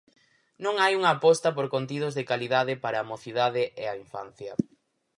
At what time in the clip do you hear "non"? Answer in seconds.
0.63-0.75